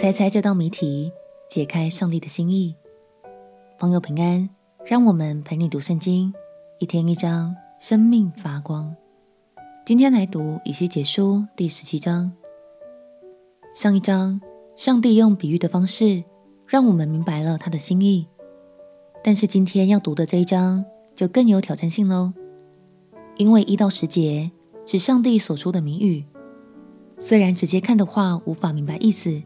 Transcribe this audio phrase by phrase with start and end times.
[0.00, 1.12] 猜猜这道谜题，
[1.46, 2.74] 解开上帝的心意。
[3.78, 4.48] 朋友平安，
[4.86, 6.32] 让我们陪你读圣经，
[6.78, 8.96] 一天一章，生命发光。
[9.84, 12.32] 今天来读以西结书第十七章。
[13.74, 14.40] 上一章，
[14.74, 16.24] 上帝用比喻的方式，
[16.66, 18.26] 让我们明白了他的心意。
[19.22, 20.82] 但是今天要读的这一章，
[21.14, 22.32] 就更有挑战性喽，
[23.36, 24.50] 因为一到十节
[24.86, 26.24] 是上帝所说的谜语。
[27.18, 29.42] 虽然直接看的话无法明白意思，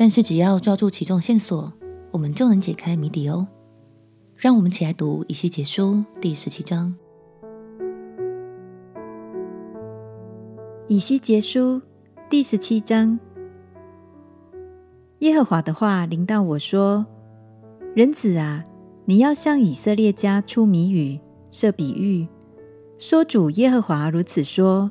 [0.00, 1.72] 但是只要抓住其中线索，
[2.12, 3.48] 我们就能解开谜底哦。
[4.36, 6.94] 让我们起来读以西结书第十七章。
[10.86, 11.82] 以西结书
[12.30, 13.18] 第十七章，
[15.18, 17.04] 耶和华的话临到我说
[17.92, 18.62] ：“人子啊，
[19.04, 21.18] 你要向以色列家出谜语，
[21.50, 22.28] 设比喻，
[23.00, 24.88] 说主耶和华如此说：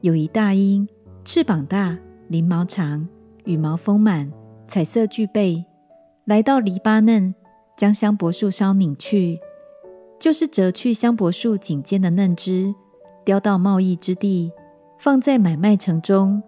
[0.00, 0.88] 有一大鹰。”
[1.24, 1.96] 翅膀大，
[2.28, 3.06] 翎毛长，
[3.44, 4.30] 羽毛丰满，
[4.68, 5.64] 彩色俱备，
[6.24, 7.34] 来到黎巴嫩，
[7.76, 9.38] 将香柏树梢拧去，
[10.18, 12.74] 就是折去香柏树颈间的嫩枝，
[13.24, 14.52] 叼到贸易之地，
[14.98, 16.40] 放在买卖城中；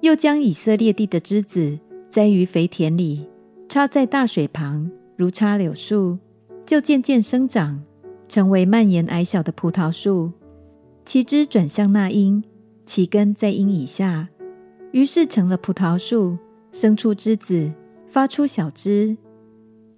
[0.00, 3.28] 又将以色列地的枝子栽于肥田里，
[3.68, 6.18] 插在大水旁，如插柳树，
[6.64, 7.82] 就渐渐生长，
[8.28, 10.32] 成为蔓延矮小的葡萄树，
[11.04, 12.42] 其枝转向那鹰。
[12.86, 14.30] 其根在阴以下，
[14.92, 16.36] 于是成了葡萄树，
[16.72, 17.72] 生出枝子，
[18.08, 19.16] 发出小枝。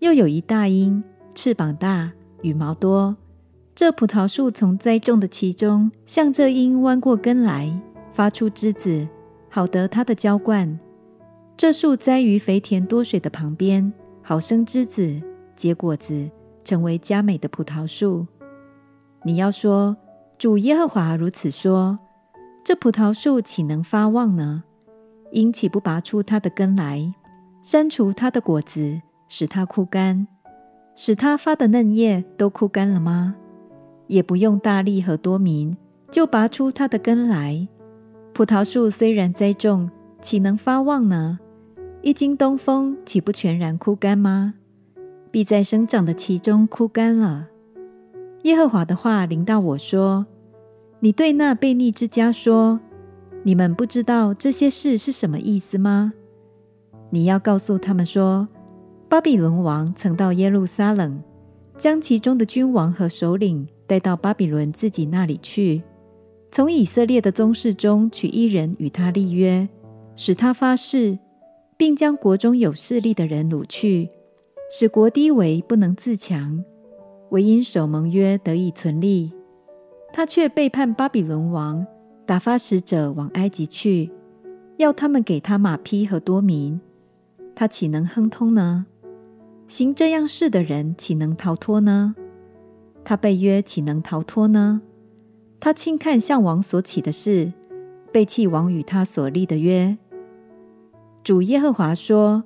[0.01, 1.03] 又有一大鹰，
[1.35, 2.13] 翅膀大，
[2.43, 3.17] 羽毛多。
[3.75, 7.81] 这葡萄树从栽种的其中，向这鹰弯过根来，
[8.13, 9.09] 发出枝子，
[9.49, 10.79] 好得它的浇灌。
[11.57, 15.21] 这树栽于肥田多水的旁边，好生枝子，
[15.57, 16.29] 结果子，
[16.65, 18.27] 成为佳美的葡萄树。
[19.25, 19.97] 你要说，
[20.37, 21.99] 主耶和华如此说。
[22.65, 24.65] 这葡萄树岂能发旺呢？
[25.33, 27.13] 因岂不拔出它的根来，
[27.63, 30.29] 删除它的果子，使它枯干，
[30.95, 33.35] 使它发的嫩叶都枯干了吗？
[34.07, 35.77] 也不用大力和多民，
[36.11, 37.67] 就拔出它的根来。
[38.35, 39.91] 葡萄树虽然栽种，
[40.21, 41.39] 岂能发旺呢？
[42.03, 44.55] 一经东风，岂不全然枯干吗？
[45.31, 47.49] 必在生长的期中枯干了。
[48.43, 50.27] 耶和华的话临到我说。
[51.01, 52.79] 你对那悖逆之家说
[53.43, 56.13] ：“你们不知道这些事是什么意思吗？”
[57.11, 58.49] 你要告诉他们说
[59.09, 61.23] ：“巴比伦王曾到耶路撒冷，
[61.77, 65.83] 将其中的君王和首领带到巴比伦自己那里去，
[66.51, 69.69] 从以色列的宗室中取一人与他立约，
[70.17, 71.19] 使他发誓，
[71.77, 74.09] 并将国中有势力的人掳去，
[74.71, 76.65] 使国低微不能自强，
[77.31, 79.33] 唯因守盟约得以存立。”
[80.15, 81.87] 他却背叛巴比伦王，
[82.25, 84.11] 打发使者往埃及去，
[84.77, 86.81] 要他们给他马匹和多民。
[87.55, 88.87] 他岂能亨通呢？
[89.69, 92.15] 行这样事的人岂能逃脱呢？
[93.05, 94.81] 他背约岂能逃脱呢？
[95.59, 97.53] 他轻看向王所起的事，
[98.13, 99.99] 背弃王与他所立的约。
[101.23, 102.45] 主耶和华说：“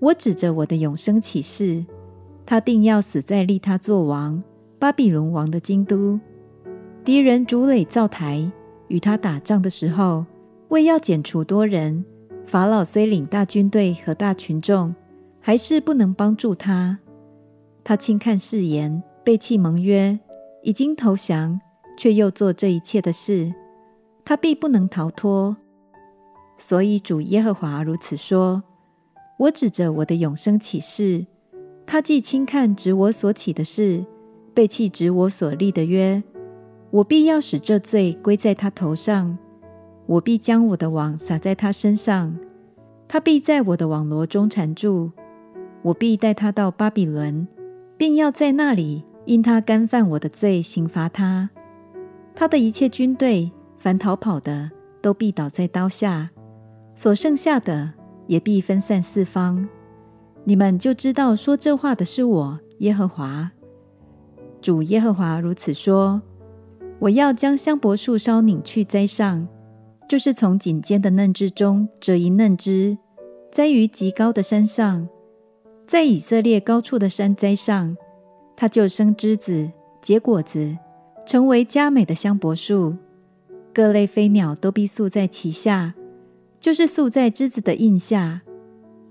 [0.00, 1.84] 我指着我的永生起誓，
[2.44, 4.42] 他定要死在立他作王
[4.78, 6.18] 巴比伦王的京都。”
[7.04, 8.50] 敌人筑垒造台，
[8.90, 10.26] 与他打仗的时候，
[10.68, 12.04] 为要剪除多人，
[12.44, 14.94] 法老虽领大军队和大群众，
[15.40, 16.98] 还是不能帮助他。
[17.84, 20.18] 他轻看誓言，背弃盟约，
[20.64, 21.60] 已经投降，
[21.96, 23.54] 却又做这一切的事，
[24.24, 25.56] 他必不能逃脱。
[26.58, 28.62] 所以主耶和华如此说：
[29.38, 31.24] 我指着我的永生起誓，
[31.86, 34.04] 他既轻看指我所起的事，
[34.52, 36.20] 背弃指我所立的约。
[36.90, 39.38] 我必要使这罪归在他头上，
[40.06, 42.36] 我必将我的网撒在他身上，
[43.06, 45.12] 他必在我的网罗中缠住。
[45.82, 47.46] 我必带他到巴比伦，
[47.96, 51.48] 并要在那里因他干犯我的罪刑罚他。
[52.34, 54.70] 他的一切军队，凡逃跑的，
[55.00, 56.28] 都必倒在刀下；
[56.96, 57.92] 所剩下的，
[58.26, 59.68] 也必分散四方。
[60.42, 63.52] 你们就知道说这话的是我耶和华。
[64.60, 66.20] 主耶和华如此说。
[67.00, 69.48] 我要将香柏树梢拧去栽上，
[70.06, 72.98] 就是从颈间的嫩枝中折一嫩枝，
[73.50, 75.08] 栽于极高的山上，
[75.86, 77.96] 在以色列高处的山栽上，
[78.54, 79.70] 它就生枝子、
[80.02, 80.76] 结果子，
[81.26, 82.94] 成为佳美的香柏树。
[83.72, 85.94] 各类飞鸟都必宿在其下，
[86.60, 88.42] 就是宿在枝子的荫下。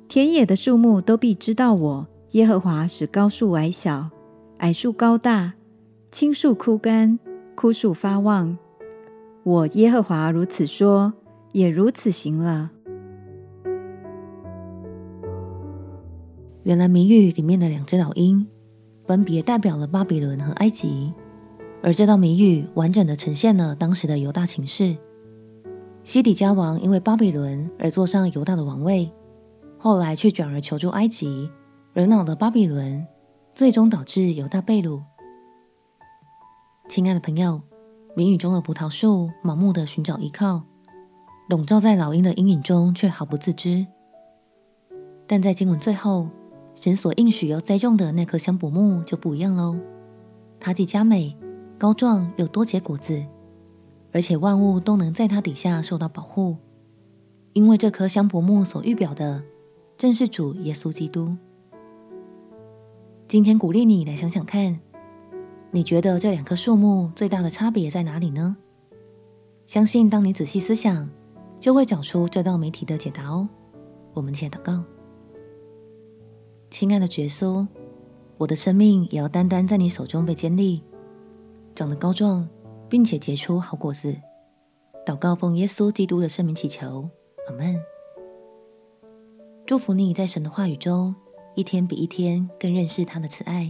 [0.07, 4.11] 田野的树木都必知道我耶和华使高树矮小，
[4.57, 5.53] 矮树高大，
[6.11, 7.17] 青树枯干。
[7.59, 8.57] 枯树发旺，
[9.43, 11.11] 我耶和华如此说，
[11.51, 12.71] 也如此行了。
[16.63, 18.47] 原来谜语里面的两只老鹰，
[19.05, 21.13] 分别代表了巴比伦和埃及，
[21.83, 24.95] 而这道谜语完整的呈现了当时的犹大情势。
[26.05, 29.11] 西底家王因为巴比伦而坐上犹大的王位，
[29.77, 31.51] 后来却转而求助埃及，
[31.91, 33.05] 惹恼了巴比伦，
[33.53, 35.01] 最终导致犹大被掳。
[36.89, 37.61] 亲爱的朋友，
[38.15, 40.63] 谜语中的葡萄树盲目的寻找依靠，
[41.47, 43.85] 笼罩在老鹰的阴影中，却毫不自知。
[45.27, 46.27] 但在经文最后，
[46.73, 49.77] 神所应许要栽种的那棵香柏木就不一样喽。
[50.59, 51.37] 它既佳美、
[51.77, 53.23] 高壮又多结果子，
[54.11, 56.57] 而且万物都能在它底下受到保护，
[57.53, 59.43] 因为这棵香柏木所预表的
[59.95, 61.37] 正是主耶稣基督。
[63.27, 64.79] 今天鼓励你来想想看。
[65.71, 68.57] 你觉得这两棵树木最大的差别在哪里呢？
[69.67, 71.07] 相信当你仔细思想，
[71.59, 73.47] 就会找出这道谜题的解答哦。
[74.15, 74.83] 我们且祷告：
[76.71, 77.67] 亲爱的耶稣，
[78.37, 80.81] 我的生命也要单单在你手中被建立，
[81.75, 82.49] 长得高壮，
[82.89, 84.15] 并且结出好果子。
[85.05, 87.07] 祷告奉耶稣基督的圣名祈求，
[87.47, 87.79] 阿门。
[89.67, 91.13] 祝福你在神的话语中，
[91.53, 93.69] 一天比一天更认识他的慈爱。